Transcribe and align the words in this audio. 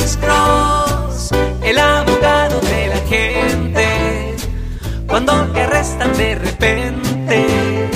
Alex 0.00 0.16
Cross, 0.16 1.30
el 1.62 1.78
abogado 1.78 2.58
de 2.60 2.86
la 2.86 3.00
gente. 3.06 4.36
Cuando 5.06 5.46
te 5.52 5.60
arrestan 5.60 6.16
de 6.16 6.34
repente, 6.36 7.90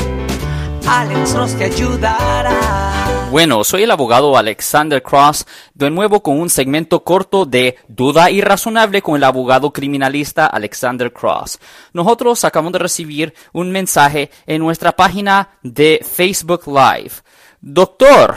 Alex 0.87 1.33
Cross 1.33 1.57
te 1.57 1.65
ayudará. 1.65 3.31
Bueno, 3.31 3.65
soy 3.65 3.85
el 3.85 3.91
abogado 3.91 4.37
Alexander 4.37 5.03
Cross, 5.03 5.47
de 5.73 5.89
nuevo 5.89 6.23
con 6.23 6.39
un 6.39 6.51
segmento 6.51 7.03
corto 7.03 7.47
de 7.47 7.79
Duda 7.89 8.31
Irrazonable 8.31 9.01
con 9.01 9.17
el 9.17 9.25
abogado 9.25 9.73
criminalista 9.73 10.45
Alexander 10.45 11.11
Cross. 11.11 11.59
Nosotros 11.95 12.45
acabamos 12.45 12.75
de 12.75 12.81
recibir 12.81 13.33
un 13.55 13.73
mensaje 13.73 14.31
en 14.45 14.61
nuestra 14.61 14.95
página 14.95 15.57
de 15.63 16.05
Facebook 16.07 16.65
Live. 16.67 17.13
Doctor, 17.63 18.35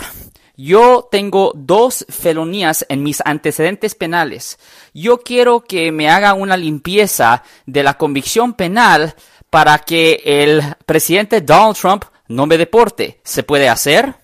yo 0.57 1.07
tengo 1.11 1.53
dos 1.55 2.05
felonías 2.09 2.85
en 2.89 3.03
mis 3.03 3.21
antecedentes 3.23 3.93
penales. 3.93 4.57
Yo 4.93 5.19
quiero 5.19 5.61
que 5.61 5.91
me 5.91 6.09
haga 6.09 6.33
una 6.33 6.57
limpieza 6.57 7.43
de 7.67 7.83
la 7.83 7.97
convicción 7.97 8.53
penal 8.53 9.13
para 9.51 9.77
que 9.77 10.21
el 10.25 10.61
presidente 10.85 11.41
Donald 11.41 11.77
Trump 11.77 12.05
no 12.27 12.47
me 12.47 12.57
deporte. 12.57 13.21
¿Se 13.23 13.43
puede 13.43 13.69
hacer? 13.69 14.15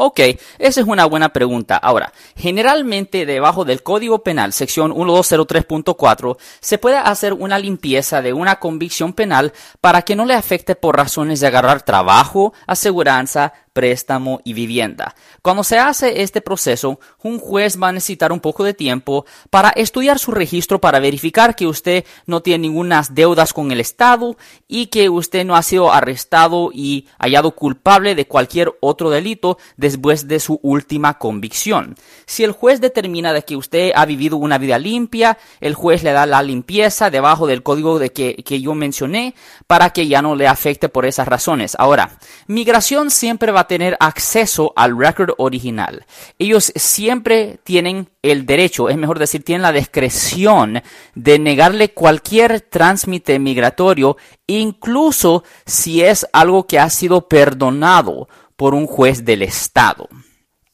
Ok, 0.00 0.20
esa 0.60 0.80
es 0.80 0.86
una 0.86 1.06
buena 1.06 1.30
pregunta. 1.30 1.76
Ahora, 1.76 2.12
generalmente 2.36 3.26
debajo 3.26 3.64
del 3.64 3.82
Código 3.82 4.22
Penal, 4.22 4.52
sección 4.52 4.92
1203.4, 4.94 6.36
se 6.60 6.78
puede 6.78 6.98
hacer 6.98 7.32
una 7.32 7.58
limpieza 7.58 8.22
de 8.22 8.32
una 8.32 8.60
convicción 8.60 9.12
penal 9.12 9.52
para 9.80 10.02
que 10.02 10.14
no 10.14 10.24
le 10.24 10.34
afecte 10.34 10.76
por 10.76 10.96
razones 10.96 11.40
de 11.40 11.48
agarrar 11.48 11.82
trabajo, 11.82 12.52
aseguranza, 12.68 13.52
préstamo 13.78 14.40
y 14.42 14.54
vivienda. 14.54 15.14
Cuando 15.40 15.62
se 15.62 15.78
hace 15.78 16.22
este 16.22 16.40
proceso, 16.40 16.98
un 17.22 17.38
juez 17.38 17.80
va 17.80 17.90
a 17.90 17.92
necesitar 17.92 18.32
un 18.32 18.40
poco 18.40 18.64
de 18.64 18.74
tiempo 18.74 19.24
para 19.50 19.68
estudiar 19.70 20.18
su 20.18 20.32
registro 20.32 20.80
para 20.80 20.98
verificar 20.98 21.54
que 21.54 21.68
usted 21.68 22.04
no 22.26 22.42
tiene 22.42 22.62
ninguna 22.62 23.04
deudas 23.08 23.52
con 23.52 23.70
el 23.70 23.78
Estado 23.78 24.36
y 24.66 24.86
que 24.86 25.08
usted 25.08 25.44
no 25.44 25.54
ha 25.54 25.62
sido 25.62 25.92
arrestado 25.92 26.70
y 26.74 27.06
hallado 27.20 27.52
culpable 27.52 28.16
de 28.16 28.26
cualquier 28.26 28.76
otro 28.80 29.10
delito 29.10 29.58
después 29.92 30.28
de 30.28 30.40
su 30.40 30.58
última 30.62 31.18
convicción. 31.18 31.94
Si 32.26 32.44
el 32.44 32.52
juez 32.52 32.80
determina 32.80 33.32
de 33.32 33.42
que 33.42 33.56
usted 33.56 33.92
ha 33.94 34.04
vivido 34.04 34.36
una 34.36 34.58
vida 34.58 34.78
limpia, 34.78 35.38
el 35.60 35.74
juez 35.74 36.02
le 36.02 36.12
da 36.12 36.26
la 36.26 36.42
limpieza 36.42 37.10
debajo 37.10 37.46
del 37.46 37.62
código 37.62 37.98
de 37.98 38.10
que, 38.10 38.36
que 38.36 38.60
yo 38.60 38.74
mencioné 38.74 39.34
para 39.66 39.90
que 39.90 40.08
ya 40.08 40.22
no 40.22 40.34
le 40.34 40.46
afecte 40.46 40.88
por 40.88 41.06
esas 41.06 41.28
razones. 41.28 41.76
Ahora, 41.78 42.18
migración 42.46 43.10
siempre 43.10 43.52
va 43.52 43.60
a 43.60 43.66
tener 43.68 43.96
acceso 44.00 44.72
al 44.76 44.98
record 44.98 45.30
original. 45.38 46.06
Ellos 46.38 46.72
siempre 46.76 47.58
tienen 47.64 48.08
el 48.22 48.46
derecho, 48.46 48.88
es 48.88 48.96
mejor 48.96 49.18
decir, 49.18 49.42
tienen 49.42 49.62
la 49.62 49.72
discreción 49.72 50.82
de 51.14 51.38
negarle 51.38 51.92
cualquier 51.92 52.60
tránsmite 52.60 53.38
migratorio, 53.38 54.16
incluso 54.46 55.44
si 55.66 56.02
es 56.02 56.26
algo 56.32 56.66
que 56.66 56.78
ha 56.78 56.90
sido 56.90 57.28
perdonado 57.28 58.28
por 58.58 58.74
un 58.74 58.88
juez 58.88 59.24
del 59.24 59.42
Estado. 59.42 60.08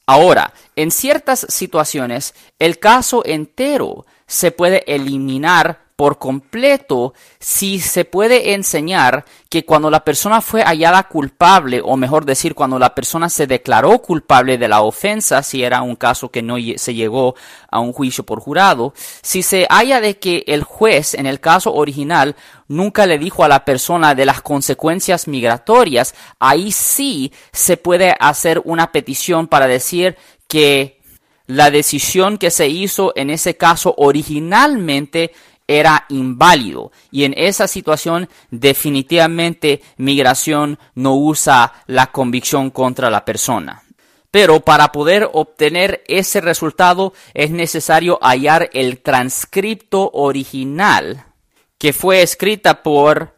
Ahora, 0.07 0.53
en 0.75 0.89
ciertas 0.89 1.45
situaciones, 1.49 2.33
el 2.57 2.79
caso 2.79 3.23
entero 3.23 4.07
se 4.25 4.51
puede 4.51 4.83
eliminar 4.91 5.84
por 5.95 6.17
completo 6.17 7.13
si 7.39 7.79
se 7.79 8.03
puede 8.03 8.53
enseñar 8.53 9.23
que 9.49 9.63
cuando 9.63 9.89
la 9.89 10.03
persona 10.03 10.41
fue 10.41 10.61
hallada 10.61 11.03
culpable, 11.03 11.81
o 11.83 11.95
mejor 11.95 12.25
decir, 12.25 12.53
cuando 12.53 12.77
la 12.77 12.93
persona 12.93 13.29
se 13.29 13.47
declaró 13.47 13.99
culpable 13.99 14.57
de 14.57 14.67
la 14.67 14.81
ofensa, 14.81 15.41
si 15.41 15.63
era 15.63 15.81
un 15.81 15.95
caso 15.95 16.29
que 16.29 16.41
no 16.41 16.57
se 16.75 16.93
llegó 16.93 17.35
a 17.71 17.79
un 17.79 17.93
juicio 17.93 18.25
por 18.25 18.41
jurado, 18.41 18.93
si 19.21 19.41
se 19.41 19.67
halla 19.69 20.01
de 20.01 20.19
que 20.19 20.43
el 20.47 20.63
juez 20.63 21.13
en 21.13 21.27
el 21.27 21.39
caso 21.39 21.73
original 21.73 22.35
nunca 22.67 23.05
le 23.05 23.17
dijo 23.17 23.43
a 23.43 23.47
la 23.47 23.63
persona 23.63 24.15
de 24.15 24.25
las 24.25 24.41
consecuencias 24.41 25.27
migratorias, 25.27 26.13
ahí 26.39 26.71
sí 26.71 27.31
se 27.53 27.77
puede 27.77 28.15
hacer 28.19 28.61
una 28.65 28.91
petición 28.91 29.47
para 29.47 29.67
decir 29.67 30.17
que 30.47 30.99
la 31.47 31.69
decisión 31.69 32.37
que 32.37 32.49
se 32.49 32.67
hizo 32.67 33.13
en 33.15 33.29
ese 33.29 33.55
caso 33.55 33.93
originalmente 33.97 35.31
era 35.67 36.05
inválido 36.09 36.91
y 37.11 37.23
en 37.23 37.33
esa 37.37 37.67
situación 37.67 38.29
definitivamente 38.51 39.81
migración 39.97 40.79
no 40.93 41.15
usa 41.15 41.73
la 41.87 42.07
convicción 42.07 42.69
contra 42.69 43.09
la 43.09 43.25
persona. 43.25 43.83
Pero 44.31 44.59
para 44.59 44.91
poder 44.91 45.29
obtener 45.33 46.03
ese 46.07 46.41
resultado 46.41 47.13
es 47.33 47.51
necesario 47.51 48.19
hallar 48.21 48.69
el 48.73 49.01
transcripto 49.01 50.11
original 50.13 51.25
que 51.77 51.93
fue 51.93 52.21
escrita 52.21 52.83
por 52.83 53.35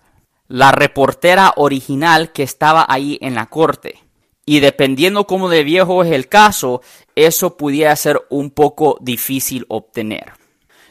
la 0.48 0.72
reportera 0.72 1.54
original 1.58 2.32
que 2.32 2.44
estaba 2.44 2.86
ahí 2.88 3.18
en 3.22 3.36
la 3.36 3.48
corte. 3.48 4.00
Y 4.46 4.62
dependiendo 4.62 5.28
cómo 5.28 5.50
de 5.50 5.64
viejo 5.64 6.04
es 6.04 6.12
el 6.12 6.30
caso, 6.30 6.82
eso 7.16 7.58
pudiera 7.58 7.96
ser 7.96 8.22
un 8.30 8.50
poco 8.50 8.98
difícil 9.02 9.66
obtener. 9.68 10.34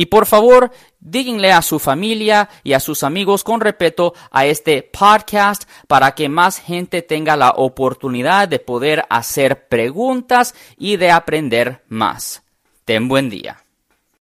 Y 0.00 0.06
por 0.06 0.24
favor, 0.24 0.70
díganle 0.98 1.52
a 1.52 1.60
su 1.60 1.78
familia 1.78 2.48
y 2.64 2.72
a 2.72 2.80
sus 2.80 3.02
amigos 3.02 3.44
con 3.44 3.60
respeto 3.60 4.14
a 4.30 4.46
este 4.46 4.82
podcast 4.82 5.64
para 5.88 6.12
que 6.12 6.30
más 6.30 6.58
gente 6.58 7.02
tenga 7.02 7.36
la 7.36 7.50
oportunidad 7.50 8.48
de 8.48 8.60
poder 8.60 9.04
hacer 9.10 9.68
preguntas 9.68 10.54
y 10.78 10.96
de 10.96 11.10
aprender 11.10 11.82
más. 11.88 12.42
Ten 12.90 13.06
buen 13.06 13.30
día. 13.30 13.56